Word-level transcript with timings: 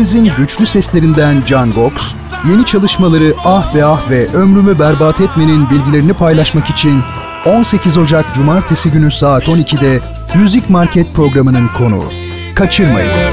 Ülkemizin 0.00 0.32
güçlü 0.36 0.66
seslerinden 0.66 1.42
Can 1.46 1.72
Gox, 1.72 2.14
yeni 2.48 2.64
çalışmaları 2.64 3.34
Ah 3.44 3.74
Be 3.74 3.84
Ah 3.84 4.10
ve 4.10 4.26
Ömrümü 4.26 4.78
Berbat 4.78 5.20
Etme'nin 5.20 5.70
bilgilerini 5.70 6.12
paylaşmak 6.12 6.70
için 6.70 7.02
18 7.46 7.98
Ocak 7.98 8.34
Cumartesi 8.34 8.90
günü 8.90 9.10
saat 9.10 9.42
12'de 9.42 10.00
Müzik 10.34 10.70
Market 10.70 11.14
programının 11.14 11.68
konuğu. 11.78 12.12
Kaçırmayın. 12.54 13.29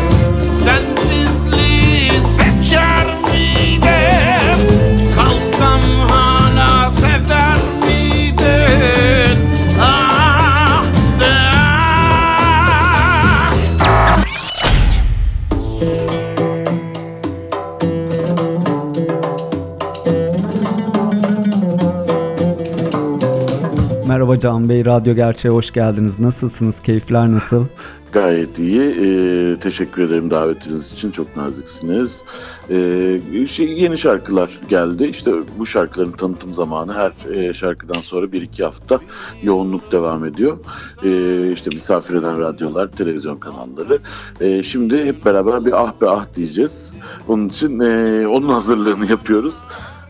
Merhaba 24.27 24.39
Can 24.39 24.69
Bey, 24.69 24.85
Radyo 24.85 25.15
Gerçeğe 25.15 25.49
hoş 25.49 25.71
geldiniz. 25.71 26.19
Nasılsınız? 26.19 26.79
Keyifler 26.79 27.31
nasıl? 27.31 27.65
Gayet 28.11 28.59
iyi. 28.59 28.81
Ee, 28.81 29.59
teşekkür 29.59 30.01
ederim 30.01 30.31
davetiniz 30.31 30.93
için. 30.93 31.11
Çok 31.11 31.37
naziksiniz. 31.37 32.23
Ee, 32.69 33.19
şey, 33.49 33.73
yeni 33.81 33.97
şarkılar 33.97 34.49
geldi. 34.69 35.05
İşte 35.05 35.31
bu 35.57 35.65
şarkıların 35.65 36.11
tanıtım 36.11 36.53
zamanı 36.53 36.93
her 36.93 37.33
e, 37.33 37.53
şarkıdan 37.53 38.01
sonra 38.01 38.31
bir 38.31 38.41
iki 38.41 38.63
hafta 38.63 38.99
yoğunluk 39.43 39.91
devam 39.91 40.25
ediyor. 40.25 40.57
Ee, 41.03 41.51
işte 41.51 41.69
misafir 41.73 42.15
eden 42.15 42.39
radyolar, 42.39 42.87
televizyon 42.87 43.37
kanalları. 43.37 43.99
Ee, 44.41 44.63
şimdi 44.63 45.05
hep 45.05 45.25
beraber 45.25 45.65
bir 45.65 45.83
ah 45.83 46.01
be 46.01 46.09
ah 46.09 46.33
diyeceğiz. 46.33 46.95
Onun 47.27 47.47
için 47.47 47.79
e, 47.79 48.27
onun 48.27 48.49
hazırlığını 48.49 49.05
yapıyoruz. 49.09 49.63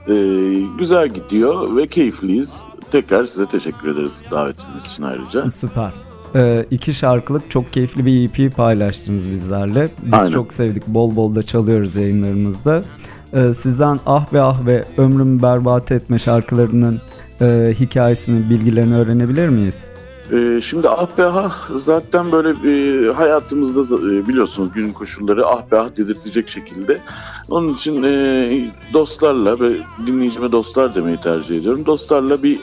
Ee, 0.10 0.14
güzel 0.78 1.08
gidiyor 1.08 1.76
ve 1.76 1.88
keyifliyiz. 1.88 2.66
Tekrar 2.92 3.24
size 3.24 3.46
teşekkür 3.46 3.88
ederiz 3.88 4.24
davetiniz 4.32 4.86
için 4.86 5.04
ayrıca. 5.04 5.52
Süper. 5.52 5.92
Ee, 6.36 6.66
iki 6.72 6.94
şarkılık 6.94 7.52
çok 7.52 7.74
keyifli 7.74 8.06
bir 8.06 8.30
EP 8.30 8.56
paylaştınız 8.56 9.32
bizlerle. 9.32 9.90
Biz 10.04 10.14
Aynen. 10.14 10.32
çok 10.32 10.54
sevdik. 10.54 10.88
Bol 10.88 11.16
bol 11.16 11.36
da 11.36 11.44
çalıyoruz 11.44 11.96
yayınlarımızda. 11.96 12.84
Ee, 13.34 13.54
sizden 13.54 14.00
Ah 14.06 14.34
Be 14.34 14.42
Ah 14.42 14.66
ve 14.66 14.86
Ömrümü 14.98 15.42
Berbat 15.42 15.92
Etme 15.92 16.20
şarkılarının 16.20 17.02
e, 17.42 17.74
hikayesini, 17.80 18.50
bilgilerini 18.50 18.96
öğrenebilir 18.96 19.50
miyiz? 19.50 19.90
Ee, 20.32 20.62
şimdi 20.62 20.90
ah 20.90 21.18
be 21.18 21.26
ah 21.26 21.70
zaten 21.76 22.32
böyle 22.32 22.50
e, 22.50 23.12
hayatımızda 23.12 23.96
e, 23.96 24.28
biliyorsunuz 24.28 24.70
günün 24.74 24.94
koşulları 24.94 25.48
ah 25.48 25.72
be 25.72 25.80
ah 25.80 25.90
dedirtecek 25.98 26.50
şekilde. 26.50 27.02
Onun 27.50 27.74
için 27.74 28.04
e, 28.04 28.72
dostlarla 28.94 29.60
ve 29.60 29.74
dinleyicime 30.08 30.52
dostlar 30.52 30.96
demeyi 30.96 31.18
tercih 31.18 31.58
ediyorum. 31.58 31.86
Dostlarla 31.86 32.44
bir 32.44 32.60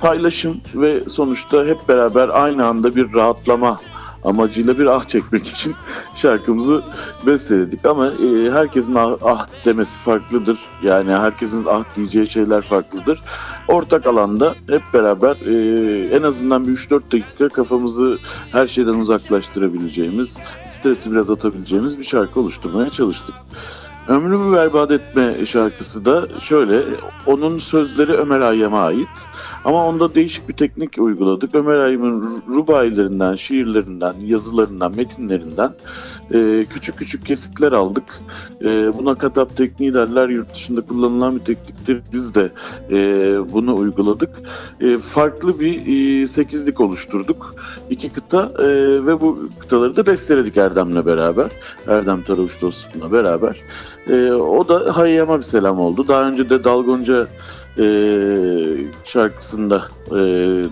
paylaşım 0.00 0.60
ve 0.74 1.00
sonuçta 1.00 1.64
hep 1.64 1.88
beraber 1.88 2.28
aynı 2.28 2.66
anda 2.66 2.96
bir 2.96 3.14
rahatlama 3.14 3.78
amacıyla 4.24 4.78
bir 4.78 4.86
ah 4.86 5.04
çekmek 5.04 5.46
için 5.46 5.74
şarkımızı 6.14 6.82
besteledik 7.26 7.86
ama 7.86 8.06
e, 8.06 8.50
herkesin 8.50 8.94
ah, 8.94 9.16
ah 9.22 9.46
demesi 9.64 9.98
farklıdır. 9.98 10.58
Yani 10.82 11.12
herkesin 11.12 11.66
ah 11.68 11.84
diyeceği 11.96 12.26
şeyler 12.26 12.62
farklıdır. 12.62 13.22
Ortak 13.68 14.06
alanda 14.06 14.54
hep 14.68 14.82
beraber 14.94 15.36
e, 15.36 16.16
en 16.16 16.22
azından 16.22 16.66
bir 16.66 16.72
3-4 16.72 17.12
dakika 17.12 17.48
kafamızı 17.48 18.18
her 18.52 18.66
şeyden 18.66 18.94
uzaklaştırabileceğimiz, 18.94 20.40
stresi 20.66 21.12
biraz 21.12 21.30
atabileceğimiz 21.30 21.98
bir 21.98 22.04
şarkı 22.04 22.40
oluşturmaya 22.40 22.90
çalıştık. 22.90 23.34
Ömrümü 24.08 24.56
Berbat 24.56 24.90
Etme 24.90 25.46
şarkısı 25.46 26.04
da 26.04 26.28
şöyle, 26.40 26.82
onun 27.26 27.58
sözleri 27.58 28.12
Ömer 28.12 28.40
Hayyam'a 28.40 28.80
ait 28.80 29.28
ama 29.64 29.86
onda 29.86 30.14
değişik 30.14 30.48
bir 30.48 30.54
teknik 30.54 30.98
uyguladık. 30.98 31.54
Ömer 31.54 31.78
Hayyam'ın 31.78 32.42
rubailerinden, 32.48 33.34
şiirlerinden, 33.34 34.14
yazılarından, 34.20 34.96
metinlerinden 34.96 35.72
e, 36.30 36.64
küçük 36.70 36.98
küçük 36.98 37.26
kesitler 37.26 37.72
aldık. 37.72 38.04
E, 38.60 38.98
buna 38.98 39.14
katap 39.14 39.56
tekniği 39.56 39.94
derler, 39.94 40.28
yurt 40.28 40.54
dışında 40.54 40.80
kullanılan 40.80 41.36
bir 41.36 41.40
tekniktir. 41.40 42.00
Biz 42.12 42.34
de 42.34 42.50
e, 42.90 42.96
bunu 43.52 43.76
uyguladık. 43.76 44.30
Farklı 45.00 45.60
bir 45.60 46.26
sekizlik 46.26 46.80
oluşturduk. 46.80 47.54
İki 47.90 48.08
kıta 48.08 48.52
ve 49.06 49.20
bu 49.20 49.48
kıtaları 49.58 49.96
da 49.96 50.06
besteledik 50.06 50.56
Erdem'le 50.56 51.06
beraber. 51.06 51.50
Erdem 51.88 52.22
Taravuş 52.22 52.62
dostumla 52.62 53.12
beraber. 53.12 53.62
E, 54.10 54.32
o 54.32 54.68
da 54.68 54.96
Hayyam'a 54.96 55.36
bir 55.36 55.42
selam 55.42 55.78
oldu. 55.80 56.08
Daha 56.08 56.28
önce 56.28 56.50
de 56.50 56.64
Dalgonca 56.64 57.26
e, 57.78 57.86
şarkısında 59.04 59.82
e, 60.06 60.14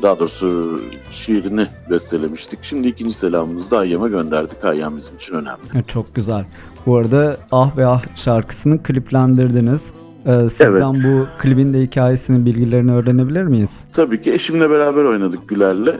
daha 0.02 0.18
doğrusu 0.20 0.80
şiirini 1.10 1.66
bestelemiştik. 1.90 2.58
Şimdi 2.62 2.88
ikinci 2.88 3.14
selamımızı 3.14 3.70
da 3.70 3.78
Hayyam'a 3.78 4.08
gönderdik. 4.08 4.64
Hayyam 4.64 4.96
bizim 4.96 5.16
için 5.16 5.34
önemli. 5.34 5.86
Çok 5.86 6.14
güzel. 6.14 6.44
Bu 6.86 6.96
arada 6.96 7.36
Ah 7.52 7.76
Be 7.76 7.86
Ah 7.86 8.16
şarkısını 8.16 8.82
kliplendirdiniz. 8.82 9.92
Ee, 10.26 10.48
sizden 10.48 10.94
Evet. 10.94 11.04
bu 11.04 11.26
klibin 11.38 11.74
de 11.74 11.80
hikayesini, 11.80 12.46
bilgilerini 12.46 12.92
öğrenebilir 12.94 13.42
miyiz? 13.42 13.84
Tabii 13.92 14.20
ki 14.20 14.32
eşimle 14.32 14.70
beraber 14.70 15.04
oynadık 15.04 15.48
Güler'le. 15.48 15.96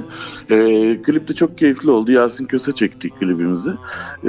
Ee, 0.51 1.03
klip 1.03 1.29
de 1.29 1.33
çok 1.35 1.59
keyifli 1.59 1.91
oldu. 1.91 2.13
Yasin 2.13 2.47
Köse 2.47 2.73
çektik 2.73 3.21
klibimizi. 3.21 3.71
Ee, 4.27 4.29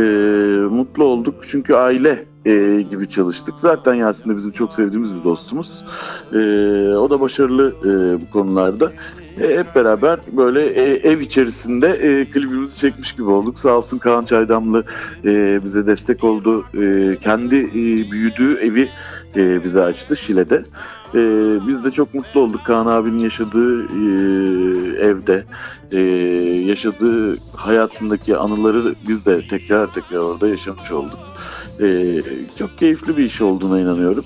mutlu 0.72 1.04
olduk 1.04 1.36
çünkü 1.48 1.74
aile 1.74 2.26
e, 2.46 2.82
gibi 2.90 3.10
çalıştık. 3.10 3.60
Zaten 3.60 3.94
Yasin 3.94 4.30
de 4.30 4.36
bizim 4.38 4.52
çok 4.52 4.74
sevdiğimiz 4.74 5.16
bir 5.16 5.24
dostumuz. 5.24 5.86
Ee, 6.34 6.38
o 6.96 7.10
da 7.10 7.20
başarılı 7.20 7.76
e, 7.82 8.22
bu 8.22 8.30
konularda. 8.30 8.92
E, 9.42 9.58
hep 9.58 9.76
beraber 9.76 10.20
böyle 10.32 10.66
e, 10.66 11.10
ev 11.12 11.20
içerisinde 11.20 11.88
e, 11.88 12.32
klibimizi 12.32 12.80
çekmiş 12.80 13.12
gibi 13.12 13.30
olduk. 13.30 13.60
Sağ 13.60 13.78
olsun 13.78 13.98
Kaan 13.98 14.26
Çaydamlı 14.26 14.84
e, 15.26 15.64
bize 15.64 15.88
destek 15.88 16.24
oldu. 16.24 16.66
E, 16.82 17.18
kendi 17.22 17.56
e, 17.56 18.12
büyüdüğü 18.12 18.58
evi 18.58 18.90
e, 19.36 19.64
bize 19.64 19.82
açtı 19.82 20.16
Şile'de. 20.16 20.62
E, 21.16 21.20
biz 21.68 21.86
de 21.86 21.92
çok 21.92 22.14
mutlu 22.14 22.40
olduk 22.40 22.62
Kaan 22.66 22.86
abinin 22.86 23.20
yaşadığı 23.20 23.84
e, 23.84 24.04
evde, 25.06 25.44
e, 25.92 26.00
yaşadığı 26.68 27.38
hayatındaki 27.56 28.38
anıları 28.38 28.96
biz 29.08 29.26
de 29.26 29.48
tekrar 29.48 29.94
tekrar 29.94 30.18
orada 30.18 30.48
yaşamış 30.48 30.92
olduk. 30.92 31.20
E, 31.82 32.22
çok 32.56 32.78
keyifli 32.78 33.18
bir 33.18 33.24
iş 33.24 33.42
olduğuna 33.42 33.80
inanıyorum. 33.80 34.24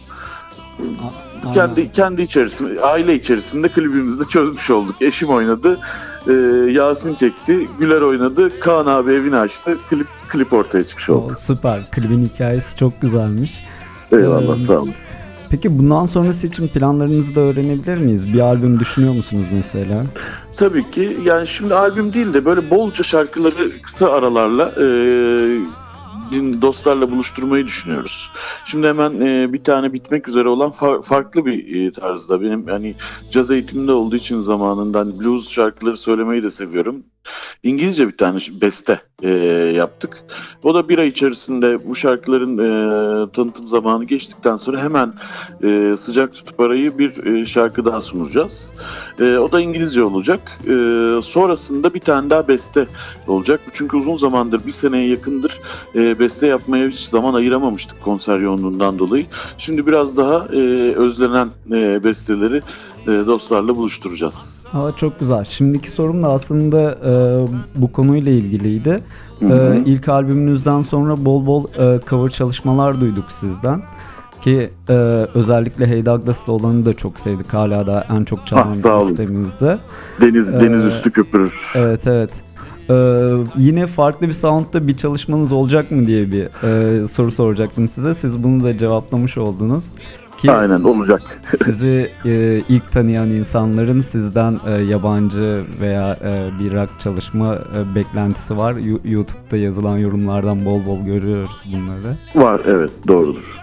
A- 1.43 1.53
Kendi 1.53 1.91
kendi 1.91 2.21
içerisinde, 2.21 2.81
aile 2.81 3.15
içerisinde 3.15 3.69
klibimizde 3.69 4.23
çözmüş 4.23 4.71
olduk. 4.71 4.95
Eşim 5.01 5.29
oynadı, 5.29 5.79
e, 6.27 6.31
Yasin 6.71 7.13
çekti, 7.15 7.67
Güler 7.79 8.01
oynadı, 8.01 8.59
Kaan 8.59 8.85
abi 8.85 9.11
evini 9.11 9.35
açtı, 9.35 9.77
klip 9.89 10.07
klip 10.29 10.53
ortaya 10.53 10.85
çıkmış 10.85 11.09
oldu. 11.09 11.33
süper. 11.37 11.91
Klibin 11.91 12.29
hikayesi 12.33 12.75
çok 12.75 13.01
güzelmiş. 13.01 13.63
Eyvallah 14.11 14.55
Ee, 14.55 14.59
sağ 14.59 14.79
olun. 14.79 14.93
Peki 15.49 15.79
bundan 15.79 16.05
sonrası 16.05 16.47
için 16.47 16.67
planlarınızı 16.67 17.35
da 17.35 17.41
öğrenebilir 17.41 17.97
miyiz? 17.97 18.33
Bir 18.33 18.39
albüm 18.39 18.79
düşünüyor 18.79 19.13
musunuz 19.13 19.45
mesela? 19.53 20.03
Tabii 20.57 20.91
ki. 20.91 21.17
Yani 21.25 21.47
şimdi 21.47 21.75
albüm 21.75 22.13
değil 22.13 22.33
de 22.33 22.45
böyle 22.45 22.69
bolca 22.69 23.03
şarkıları 23.03 23.81
kısa 23.81 24.11
aralarla 24.11 24.63
e, 24.69 24.85
dostlarla 26.61 27.11
buluşturmayı 27.11 27.65
düşünüyoruz. 27.67 28.31
Şimdi 28.65 28.87
hemen 28.87 29.21
e, 29.21 29.53
bir 29.53 29.63
tane 29.63 29.93
bitmek 29.93 30.27
üzere 30.27 30.47
olan 30.47 30.69
fa- 30.69 31.01
farklı 31.01 31.45
bir 31.45 31.87
e, 31.87 31.91
tarzda. 31.91 32.41
Benim 32.41 32.67
hani 32.67 32.95
caz 33.31 33.51
eğitiminde 33.51 33.91
olduğu 33.91 34.15
için 34.15 34.39
zamanından 34.39 35.19
blues 35.19 35.49
şarkıları 35.49 35.97
söylemeyi 35.97 36.43
de 36.43 36.49
seviyorum. 36.49 37.03
İngilizce 37.63 38.07
bir 38.07 38.17
tane 38.17 38.39
beste 38.61 39.01
e, 39.23 39.29
yaptık. 39.75 40.23
O 40.63 40.73
da 40.73 40.89
bir 40.89 40.97
ay 40.97 41.07
içerisinde 41.07 41.87
bu 41.89 41.95
şarkıların 41.95 42.57
e, 42.57 43.31
tanıtım 43.31 43.67
zamanı 43.67 44.05
geçtikten 44.05 44.55
sonra 44.55 44.83
hemen 44.83 45.13
e, 45.63 45.97
sıcak 45.97 46.33
tutup 46.33 46.59
arayı 46.59 46.97
bir 46.97 47.25
e, 47.25 47.45
şarkı 47.45 47.85
daha 47.85 48.01
sunacağız. 48.01 48.73
E, 49.19 49.37
o 49.37 49.51
da 49.51 49.61
İngilizce 49.61 50.03
olacak. 50.03 50.39
E, 50.63 50.71
sonrasında 51.21 51.93
bir 51.93 51.99
tane 51.99 52.29
daha 52.29 52.47
beste 52.47 52.87
olacak. 53.27 53.61
Çünkü 53.73 53.97
uzun 53.97 54.17
zamandır 54.17 54.65
bir 54.65 54.71
seneye 54.71 55.07
yakındır 55.07 55.59
e, 55.95 56.06
beste 56.19 56.47
yapmaya 56.47 56.87
hiç 56.87 56.99
zaman 56.99 57.33
ayıramamıştık 57.33 58.01
konser 58.03 58.39
yoğunluğundan 58.39 58.99
dolayı. 58.99 59.25
Şimdi 59.57 59.87
biraz 59.87 60.17
daha 60.17 60.45
e, 60.53 60.59
özlenen 60.95 61.47
e, 61.71 62.03
besteleri 62.03 62.61
e, 63.03 63.07
dostlarla 63.07 63.75
buluşturacağız. 63.75 64.63
Aa, 64.73 64.91
çok 64.91 65.19
güzel. 65.19 65.45
Şimdiki 65.45 65.89
sorum 65.89 66.23
da 66.23 66.27
aslında 66.27 66.91
e, 66.91 67.11
bu 67.75 67.91
konuyla 67.91 68.31
ilgiliydi. 68.31 68.99
Hı 69.39 69.45
hı. 69.45 69.73
E, 69.73 69.81
ilk 69.85 70.09
albümünüzden 70.09 70.81
sonra 70.83 71.25
bol 71.25 71.45
bol 71.45 71.63
e, 71.77 71.99
cover 72.09 72.29
çalışmalar 72.29 73.01
duyduk 73.01 73.31
sizden. 73.31 73.81
Ki 74.41 74.69
e, 74.89 74.93
özellikle 75.33 75.87
Hey 75.87 76.05
Douglas'ta 76.05 76.51
olanı 76.51 76.85
da 76.85 76.93
çok 76.93 77.19
sevdik. 77.19 77.53
Hala 77.53 77.87
da 77.87 78.05
en 78.17 78.23
çok 78.23 78.47
çalan 78.47 78.73
Ah, 78.85 79.01
listemizde. 79.01 79.77
Deniz 80.21 80.53
Ee, 80.53 80.59
deniz 80.59 80.85
üstü 80.85 81.11
köpürür. 81.11 81.73
Evet 81.75 82.07
evet. 82.07 82.29
E, 82.89 82.93
yine 83.57 83.87
farklı 83.87 84.27
bir 84.27 84.33
soundda 84.33 84.87
bir 84.87 84.97
çalışmanız 84.97 85.51
olacak 85.51 85.91
mı 85.91 86.07
diye 86.07 86.31
bir 86.31 86.43
e, 86.63 87.07
soru 87.07 87.31
soracaktım 87.31 87.87
size. 87.87 88.13
Siz 88.13 88.43
bunu 88.43 88.63
da 88.63 88.77
cevaplamış 88.77 89.37
oldunuz. 89.37 89.91
Ki 90.37 90.51
Aynen 90.51 90.83
olacak. 90.83 91.21
Sizi 91.63 92.11
e, 92.25 92.61
ilk 92.69 92.91
tanıyan 92.91 93.29
insanların 93.29 93.99
sizden 93.99 94.59
e, 94.67 94.71
yabancı 94.71 95.61
veya 95.81 96.13
e, 96.23 96.59
bir 96.59 96.73
rock 96.73 96.89
çalışma 96.99 97.55
e, 97.55 97.95
beklentisi 97.95 98.57
var. 98.57 98.73
Yu- 98.75 99.01
YouTube'da 99.05 99.57
yazılan 99.57 99.97
yorumlardan 99.97 100.65
bol 100.65 100.85
bol 100.85 101.01
görüyoruz 101.01 101.63
bunları. 101.73 102.15
Var 102.35 102.61
evet 102.65 102.91
doğrudur. 103.07 103.57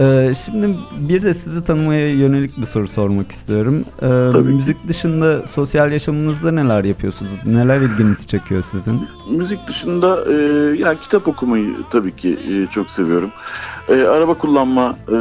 E, 0.00 0.32
şimdi 0.34 0.76
bir 1.08 1.22
de 1.22 1.34
sizi 1.34 1.64
tanımaya 1.64 2.10
yönelik 2.14 2.58
bir 2.58 2.64
soru 2.64 2.88
sormak 2.88 3.32
istiyorum. 3.32 3.84
E, 4.02 4.06
Tabii 4.32 4.52
müzik 4.52 4.88
dışında 4.88 5.46
sosyal 5.46 5.92
yaşamınızda 5.92 6.50
neler 6.52 6.84
yapıyorsunuz? 6.84 7.32
Neler 7.46 7.80
ilginizi 7.80 8.26
çekiyor 8.26 8.62
sizin? 8.62 9.00
Müzik 9.30 9.68
dışında 9.68 10.18
e, 10.32 10.34
yani 10.78 10.98
kitap 11.00 11.28
okumayı 11.28 11.76
tabii 11.90 12.16
ki 12.16 12.38
e, 12.50 12.66
çok 12.66 12.90
seviyorum. 12.90 13.30
E, 13.88 14.02
araba 14.02 14.34
kullanma 14.34 14.96
e, 15.08 15.16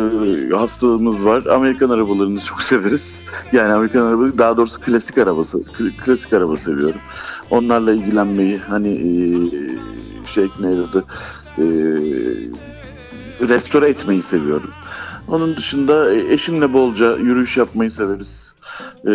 hastalığımız 0.56 1.26
var. 1.26 1.46
Amerikan 1.46 1.90
arabalarını 1.90 2.40
çok 2.46 2.62
severiz. 2.62 3.24
Yani 3.54 3.74
Amerikan 3.74 4.02
araba 4.06 4.38
daha 4.38 4.58
doğrusu 4.58 4.82
klasik 4.82 5.18
arabası. 5.18 5.58
kl- 5.60 5.98
Klasik 5.98 6.34
araba 6.34 6.58
seviyorum. 6.58 7.00
Onlarla 7.50 7.92
ilgilenmeyi 7.94 8.58
hani 8.58 8.90
e, 8.94 9.08
şey 10.26 10.48
neydi 10.60 11.04
e, 11.58 11.64
restore 13.40 13.90
etmeyi 13.90 14.22
seviyorum. 14.22 14.72
Onun 15.28 15.58
dışında 15.58 16.14
e, 16.14 16.34
eşimle 16.34 16.74
bolca 16.74 17.18
yürüyüş 17.18 17.58
yapmayı 17.58 17.92
severiz. 17.92 18.56
E, 19.08 19.14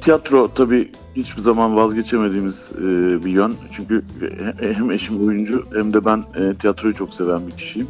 tiyatro 0.00 0.48
tabii 0.54 0.92
hiçbir 1.16 1.42
zaman 1.42 1.76
vazgeçemediğimiz 1.76 2.72
e, 2.78 2.82
bir 3.24 3.30
yön. 3.30 3.54
Çünkü 3.70 4.02
he- 4.20 4.72
hem 4.74 4.90
eşim 4.90 5.26
oyuncu 5.26 5.64
hem 5.74 5.94
de 5.94 6.04
ben 6.04 6.24
e, 6.36 6.54
tiyatroyu 6.54 6.94
çok 6.94 7.14
seven 7.14 7.46
bir 7.46 7.52
kişiyim. 7.52 7.88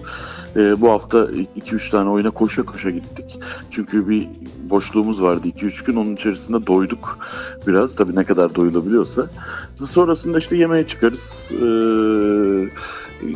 E, 0.56 0.80
bu 0.80 0.90
hafta 0.90 1.18
2-3 1.18 1.90
tane 1.90 2.10
oyuna 2.10 2.30
koşa 2.30 2.62
koşa 2.62 2.90
gittik. 2.90 3.40
Çünkü 3.70 4.08
bir 4.08 4.28
boşluğumuz 4.70 5.22
vardı 5.22 5.48
2-3 5.48 5.86
gün. 5.86 5.96
Onun 5.96 6.14
içerisinde 6.14 6.66
doyduk 6.66 7.18
biraz. 7.66 7.94
Tabii 7.94 8.16
ne 8.16 8.24
kadar 8.24 8.54
doyulabiliyorsa. 8.54 9.26
Sonrasında 9.84 10.38
işte 10.38 10.56
yemeğe 10.56 10.86
çıkarız. 10.86 11.50
E, 11.52 11.64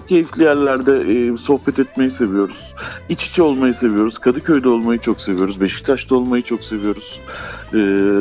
keyifli 0.06 0.42
yerlerde 0.42 0.92
e, 1.00 1.36
sohbet 1.36 1.78
etmeyi 1.78 2.10
seviyoruz. 2.10 2.74
İç 3.08 3.26
içe 3.26 3.42
olmayı 3.42 3.74
seviyoruz. 3.74 4.18
Kadıköy'de 4.18 4.68
olmayı 4.68 5.00
çok 5.00 5.20
seviyoruz. 5.20 5.60
Beşiktaş'ta 5.60 6.16
olmayı 6.16 6.42
çok 6.42 6.64
seviyoruz. 6.64 7.20
E, 7.72 7.76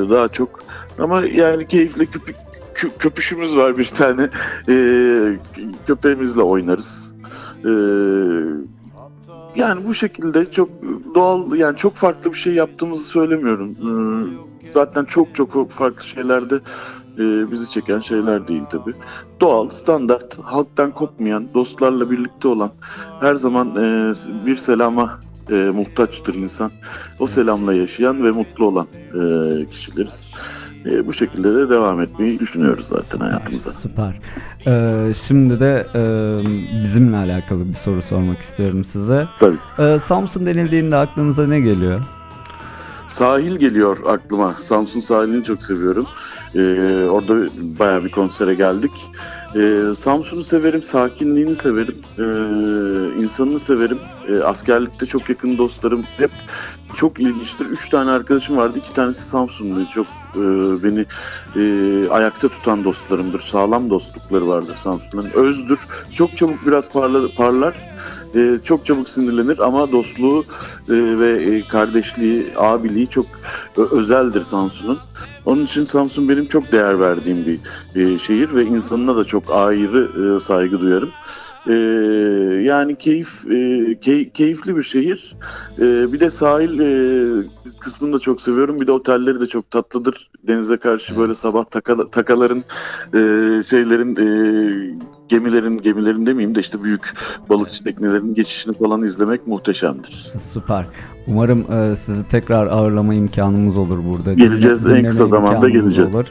daha 0.09 0.27
çok. 0.27 0.59
Ama 0.99 1.25
yani 1.25 1.67
keyifli 1.67 2.05
köpük, 2.05 2.35
kö- 2.75 2.97
köpüşümüz 2.99 3.57
var 3.57 3.77
bir 3.77 3.85
tane. 3.85 4.29
E, 4.69 4.75
köpeğimizle 5.87 6.41
oynarız. 6.41 7.15
E, 7.65 7.71
yani 9.55 9.85
bu 9.87 9.93
şekilde 9.93 10.51
çok 10.51 10.69
doğal 11.15 11.55
yani 11.55 11.77
çok 11.77 11.95
farklı 11.95 12.33
bir 12.33 12.37
şey 12.37 12.53
yaptığımızı 12.53 13.03
söylemiyorum. 13.03 13.69
E, 14.63 14.71
zaten 14.71 15.05
çok 15.05 15.35
çok 15.35 15.69
farklı 15.71 16.03
şeylerde 16.03 16.59
e, 17.19 17.51
bizi 17.51 17.69
çeken 17.69 17.99
şeyler 17.99 18.47
değil 18.47 18.63
tabii. 18.71 18.93
Doğal, 19.41 19.67
standart, 19.67 20.39
halktan 20.43 20.91
kopmayan, 20.91 21.47
dostlarla 21.53 22.11
birlikte 22.11 22.47
olan, 22.47 22.71
her 23.21 23.35
zaman 23.35 23.67
e, 23.75 24.13
bir 24.45 24.55
selama 24.55 25.19
e, 25.51 25.55
muhtaçtır 25.55 26.35
insan. 26.35 26.71
O 27.19 27.27
selamla 27.27 27.73
yaşayan 27.73 28.23
ve 28.23 28.31
mutlu 28.31 28.65
olan 28.65 28.87
e, 29.13 29.19
kişileriz. 29.65 30.31
E, 30.85 31.07
bu 31.07 31.13
şekilde 31.13 31.55
de 31.55 31.69
devam 31.69 32.01
etmeyi 32.01 32.39
düşünüyoruz 32.39 32.85
zaten 32.85 33.01
Süper, 33.01 33.25
hayatımıza. 33.25 33.71
Süper. 33.71 34.19
Ee, 34.67 35.13
şimdi 35.13 35.59
de 35.59 35.87
e, 35.95 36.01
bizimle 36.83 37.17
alakalı 37.17 37.67
bir 37.67 37.73
soru 37.73 38.01
sormak 38.01 38.39
istiyorum 38.39 38.83
size. 38.83 39.27
Tabii. 39.39 39.57
Ee, 39.79 39.99
Samsun 39.99 40.45
denildiğinde 40.45 40.95
aklınıza 40.95 41.47
ne 41.47 41.59
geliyor? 41.59 42.01
Sahil 43.07 43.55
geliyor 43.55 43.97
aklıma. 44.07 44.53
Samsun 44.53 44.99
sahilini 44.99 45.43
çok 45.43 45.63
seviyorum. 45.63 46.05
Ee, 46.55 46.59
orada 47.09 47.49
bayağı 47.79 48.03
bir 48.05 48.11
konsere 48.11 48.53
geldik. 48.53 48.91
Ee, 49.55 49.81
Samsun'u 49.95 50.43
severim, 50.43 50.83
sakinliğini 50.83 51.55
severim, 51.55 51.95
ee, 52.19 53.21
insanını 53.21 53.59
severim. 53.59 53.99
Ee, 54.27 54.39
askerlikte 54.39 55.05
çok 55.05 55.29
yakın 55.29 55.57
dostlarım 55.57 56.03
hep 56.17 56.31
çok 56.95 57.19
ilginçtir. 57.19 57.65
Üç 57.65 57.89
tane 57.89 58.11
arkadaşım 58.11 58.57
vardı, 58.57 58.79
iki 58.79 58.93
tanesi 58.93 59.29
Samsunlu. 59.29 59.89
Çok 59.89 60.07
e, 60.35 60.39
beni 60.83 61.05
e, 61.55 62.09
ayakta 62.09 62.47
tutan 62.47 62.83
dostlarımdır. 62.83 63.39
Sağlam 63.39 63.89
dostlukları 63.89 64.47
vardır 64.47 64.75
Samsun'un. 64.75 65.29
Özdür, 65.33 65.79
çok 66.13 66.37
çabuk 66.37 66.67
biraz 66.67 66.91
parlar, 66.91 67.35
parlar. 67.35 67.89
Ee, 68.35 68.57
çok 68.63 68.85
çabuk 68.85 69.09
sinirlenir 69.09 69.59
ama 69.59 69.91
dostluğu 69.91 70.45
e, 70.89 70.93
ve 71.19 71.31
e, 71.31 71.67
kardeşliği, 71.67 72.47
abiliği 72.57 73.07
çok 73.07 73.25
özeldir 73.91 74.41
Samsun'un. 74.41 74.97
Onun 75.45 75.63
için 75.63 75.85
Samsun 75.85 76.29
benim 76.29 76.47
çok 76.47 76.71
değer 76.71 76.99
verdiğim 76.99 77.45
bir 77.45 77.59
e, 78.01 78.17
şehir 78.17 78.55
ve 78.55 78.65
insanına 78.65 79.15
da 79.15 79.23
çok 79.23 79.43
ayrı 79.49 80.35
e, 80.35 80.39
saygı 80.39 80.79
duyarım. 80.79 81.09
E, 81.67 81.73
yani 82.63 82.95
keyif 82.95 83.45
e, 83.45 83.51
key- 84.01 84.31
keyifli 84.31 84.75
bir 84.75 84.83
şehir. 84.83 85.35
E, 85.79 86.13
bir 86.13 86.19
de 86.19 86.31
sahil 86.31 86.79
e, 86.79 87.43
kısmını 87.79 88.13
da 88.13 88.19
çok 88.19 88.41
seviyorum. 88.41 88.81
Bir 88.81 88.87
de 88.87 88.91
otelleri 88.91 89.39
de 89.39 89.45
çok 89.45 89.71
tatlıdır. 89.71 90.29
Denize 90.47 90.77
karşı 90.77 91.17
böyle 91.17 91.35
sabah 91.35 91.63
taka- 91.63 92.09
takaların 92.09 92.63
e, 93.13 93.19
şeylerin 93.63 94.15
e, 94.15 94.27
gemilerin 95.29 95.77
gemilerin 95.77 96.25
demeyeyim 96.25 96.55
de 96.55 96.59
işte 96.59 96.83
büyük 96.83 97.13
balıkçı 97.49 97.83
teknelerin 97.83 98.33
geçişini 98.33 98.73
falan 98.77 99.03
izlemek 99.03 99.47
muhteşemdir. 99.47 100.31
Süper. 100.37 100.85
Umarım 101.27 101.71
e, 101.71 101.95
sizi 101.95 102.27
tekrar 102.27 102.67
ağırlama 102.67 103.13
imkanımız 103.13 103.77
olur 103.77 103.99
burada. 104.11 104.33
Geleceğiz, 104.33 104.85
en 104.85 104.91
Dinleme 104.91 105.09
kısa 105.09 105.25
zamanda 105.25 105.69
geleceğiz. 105.69 106.15
olur. 106.15 106.25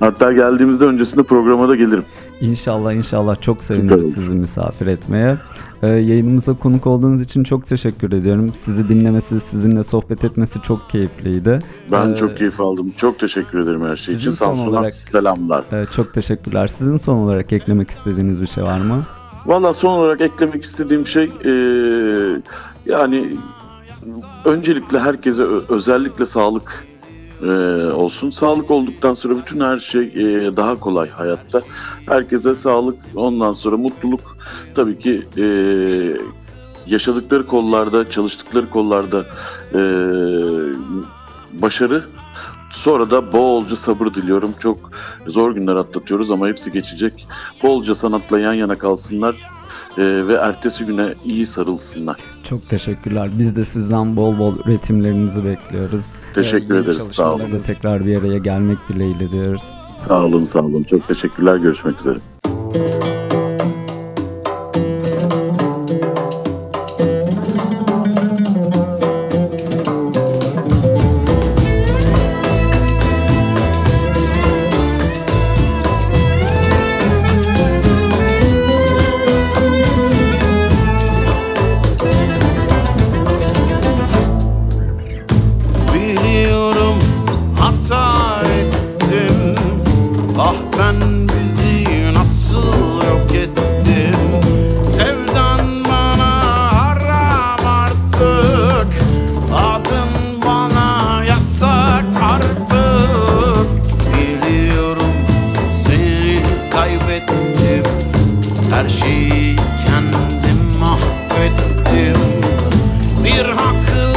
Hatta 0.00 0.32
geldiğimizde 0.32 0.84
öncesinde 0.84 1.22
programa 1.22 1.68
da 1.68 1.76
gelirim. 1.76 2.04
İnşallah 2.40 2.92
inşallah 2.92 3.40
çok 3.40 3.64
seviniriz 3.64 4.14
sizi 4.14 4.34
misafir 4.34 4.86
etmeye. 4.86 5.36
Ee, 5.82 5.86
yayınımıza 5.88 6.54
konuk 6.54 6.86
olduğunuz 6.86 7.20
için 7.20 7.44
çok 7.44 7.66
teşekkür 7.66 8.12
ediyorum. 8.12 8.50
Sizi 8.54 8.88
dinlemesi, 8.88 9.40
sizinle 9.40 9.82
sohbet 9.82 10.24
etmesi 10.24 10.62
çok 10.62 10.90
keyifliydi. 10.90 11.58
Ben 11.92 12.10
Ee, 12.12 12.16
çok 12.16 12.36
keyif 12.38 12.60
aldım. 12.60 12.92
Çok 12.96 13.18
teşekkür 13.18 13.58
ederim 13.58 13.84
her 13.84 13.96
şey 13.96 14.14
için. 14.14 14.30
Samsun'a 14.30 14.70
olarak- 14.70 14.92
selamlar. 14.92 15.64
e, 15.72 15.86
çok 15.86 16.14
teşekkürler. 16.14 16.66
Sizin 16.66 16.96
son 16.96 17.16
olarak 17.16 17.52
eklemek 17.52 17.90
istediğiniz 17.90 18.42
bir 18.42 18.46
şey 18.46 18.64
var 18.64 18.80
mı? 18.80 19.06
Valla 19.46 19.72
son 19.74 19.98
olarak 19.98 20.20
eklemek 20.20 20.64
istediğim 20.64 21.06
şey 21.06 21.24
e, 21.44 21.50
yani 22.86 23.36
öncelikle 24.44 24.98
herkese 24.98 25.42
özellikle 25.68 26.26
sağlık 26.26 26.84
e, 27.42 27.46
olsun. 27.92 28.30
Sağlık 28.30 28.70
olduktan 28.70 29.14
sonra 29.14 29.36
bütün 29.36 29.60
her 29.60 29.78
şey 29.78 30.02
e, 30.02 30.56
daha 30.56 30.80
kolay 30.80 31.10
hayatta. 31.10 31.62
Herkese 32.06 32.54
sağlık 32.54 32.98
ondan 33.14 33.52
sonra 33.52 33.76
mutluluk 33.76 34.36
tabii 34.74 34.98
ki 34.98 35.22
e, 35.38 35.46
yaşadıkları 36.86 37.46
kollarda 37.46 38.10
çalıştıkları 38.10 38.70
kollarda 38.70 39.26
e, 39.74 39.80
başarı 41.52 42.04
Sonra 42.70 43.10
da 43.10 43.32
bolca 43.32 43.76
sabır 43.76 44.14
diliyorum. 44.14 44.54
Çok 44.58 44.90
zor 45.26 45.50
günler 45.50 45.76
atlatıyoruz 45.76 46.30
ama 46.30 46.48
hepsi 46.48 46.72
geçecek. 46.72 47.28
Bolca 47.62 47.94
sanatla 47.94 48.40
yan 48.40 48.52
yana 48.52 48.78
kalsınlar 48.78 49.36
e, 49.98 50.28
ve 50.28 50.34
ertesi 50.34 50.86
güne 50.86 51.14
iyi 51.24 51.46
sarılsınlar. 51.46 52.16
Çok 52.44 52.68
teşekkürler. 52.68 53.28
Biz 53.38 53.56
de 53.56 53.64
sizden 53.64 54.16
bol 54.16 54.38
bol 54.38 54.54
üretimlerinizi 54.66 55.44
bekliyoruz. 55.44 56.12
Teşekkür 56.34 56.74
yeni 56.74 56.84
ederiz, 56.84 57.12
sağ 57.12 57.34
olun. 57.34 57.58
tekrar 57.66 58.06
bir 58.06 58.16
araya 58.16 58.38
gelmek 58.38 58.78
dileğiyle 58.88 59.32
diyoruz. 59.32 59.74
Sağ 59.98 60.24
olun, 60.24 60.44
sağ 60.44 60.60
olun. 60.60 60.82
Çok 60.82 61.08
teşekkürler. 61.08 61.56
Görüşmek 61.56 62.00
üzere. 62.00 62.18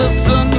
Nasılsın 0.09 0.58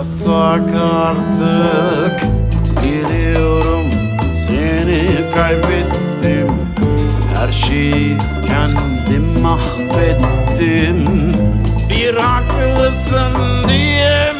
yasak 0.00 0.74
artık. 0.74 2.28
Biliyorum 2.82 3.86
seni 4.34 5.30
kaybettim. 5.34 6.56
Her 7.34 7.52
şeyi 7.52 8.16
kendim 8.46 9.40
mahvettim. 9.42 11.08
Bir 11.90 12.16
haklısın 12.16 13.34
diyemedim 13.68 14.39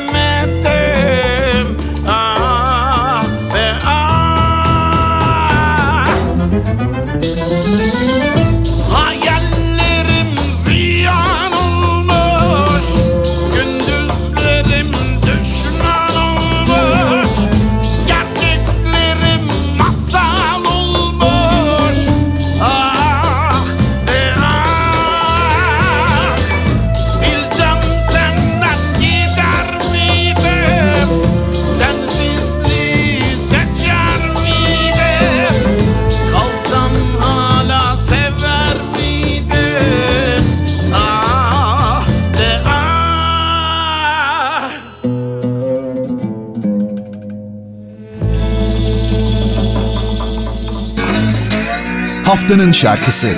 Haftanın 52.50 52.72
şarkısı. 52.72 53.28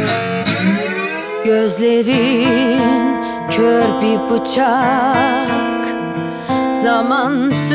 Gözlerin 1.44 2.80
kör 3.50 3.82
bir 4.02 4.30
bıçak. 4.30 5.86
Zamansız 6.82 7.72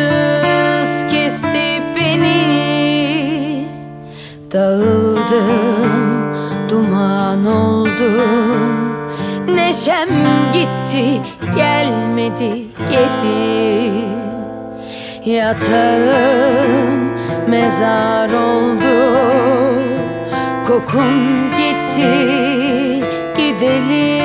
kesti 1.11 1.81
beni. 1.95 3.67
Dağıldım, 4.53 6.35
duman 6.69 7.45
oldum. 7.45 8.97
Neşem 9.47 10.09
gitti, 10.53 11.21
gelmedi 11.55 12.65
geri. 12.91 13.91
Yatağım 15.25 17.11
mezar 17.47 18.29
oldu 18.29 19.46
Kokun 20.67 21.51
gitti 21.57 22.13
gideli 23.37 24.21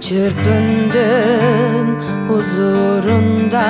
Çırpındım 0.00 1.88
huzurunda. 2.28 3.66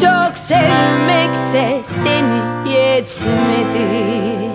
Çok 0.00 0.38
sevmekse 0.38 1.80
seni 1.84 2.70
yetmedi 2.72 4.50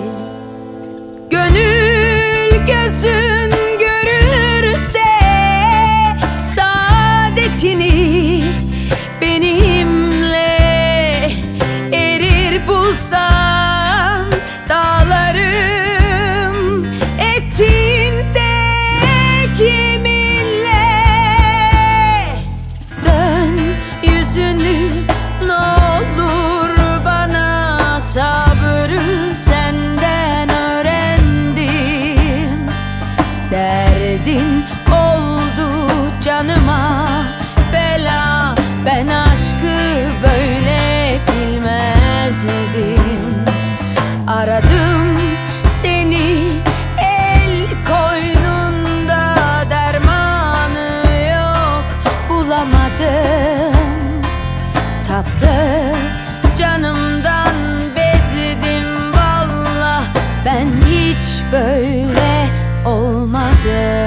böyle 61.52 62.50
olmadım 62.86 63.99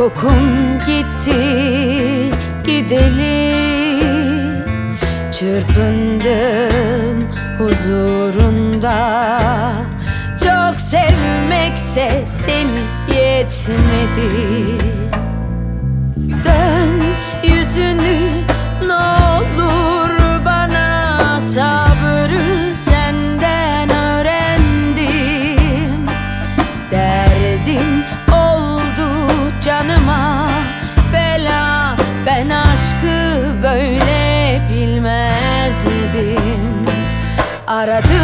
Kokun 0.00 0.78
gitti 0.86 1.40
gideli 2.64 3.52
Çırpındım 5.32 7.28
huzurunda. 7.58 8.96
Çok 10.44 10.80
sevmekse 10.80 12.24
seni 12.26 12.80
yetmedi. 13.16 14.30
Dön 16.44 16.99
böyle 33.70 34.60
bilmezdim. 34.70 36.40
Aradım 37.66 38.19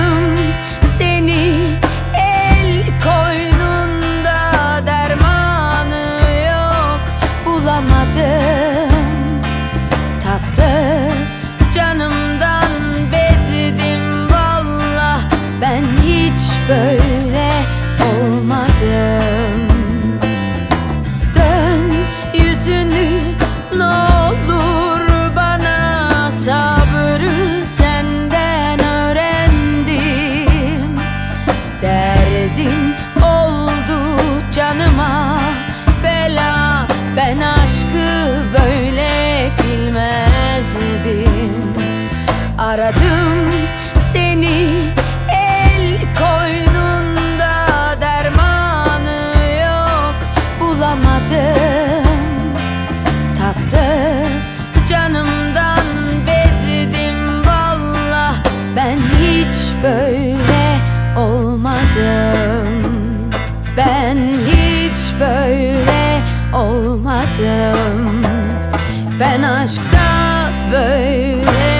ben 69.21 69.43
aşkta 69.43 70.53
böyle 70.73 71.77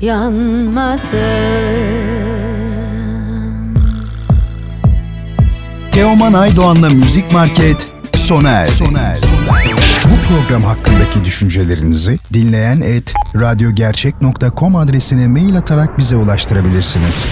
yanmadım 0.00 1.04
Teoman 5.90 6.32
Aydoğan'la 6.32 6.90
Müzik 6.90 7.32
Market 7.32 7.88
sona 8.16 8.50
erdi. 8.50 9.26
Bu 10.04 10.14
program 10.28 10.62
hakkındaki 10.62 11.24
düşüncelerinizi 11.24 12.18
dinleyen 12.32 12.80
et 12.80 13.12
radyogercek.com 13.34 14.76
adresine 14.76 15.28
mail 15.28 15.58
atarak 15.58 15.98
bize 15.98 16.16
ulaştırabilirsiniz. 16.16 17.26